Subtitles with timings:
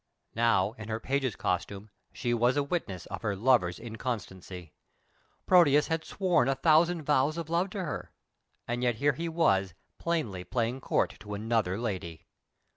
[0.33, 4.73] Now, in her page's costume, she was a witness of her lover's inconstancy.
[5.45, 8.11] Proteus had sworn a thousand vows of love to her,
[8.67, 12.25] and yet here he was plainly playing court to another lady!